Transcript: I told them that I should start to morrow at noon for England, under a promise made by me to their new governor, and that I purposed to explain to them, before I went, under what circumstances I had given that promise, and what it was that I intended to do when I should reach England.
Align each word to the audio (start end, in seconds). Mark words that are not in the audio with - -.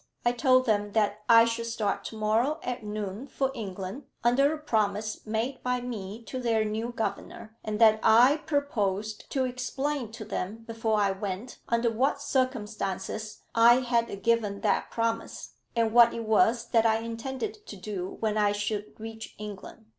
I 0.25 0.31
told 0.31 0.65
them 0.65 0.93
that 0.93 1.19
I 1.29 1.45
should 1.45 1.67
start 1.67 2.03
to 2.05 2.15
morrow 2.17 2.59
at 2.63 2.83
noon 2.83 3.27
for 3.27 3.51
England, 3.53 4.05
under 4.23 4.51
a 4.51 4.57
promise 4.57 5.27
made 5.27 5.61
by 5.61 5.79
me 5.79 6.23
to 6.23 6.39
their 6.39 6.65
new 6.65 6.91
governor, 6.91 7.55
and 7.63 7.79
that 7.79 7.99
I 8.01 8.37
purposed 8.47 9.29
to 9.29 9.45
explain 9.45 10.11
to 10.13 10.25
them, 10.25 10.63
before 10.65 10.99
I 10.99 11.11
went, 11.11 11.59
under 11.69 11.91
what 11.91 12.19
circumstances 12.19 13.43
I 13.53 13.81
had 13.81 14.23
given 14.23 14.61
that 14.61 14.89
promise, 14.89 15.51
and 15.75 15.93
what 15.93 16.15
it 16.15 16.23
was 16.25 16.69
that 16.69 16.87
I 16.87 16.97
intended 16.97 17.63
to 17.67 17.75
do 17.77 18.17
when 18.21 18.39
I 18.39 18.53
should 18.53 18.95
reach 18.99 19.35
England. 19.37 19.85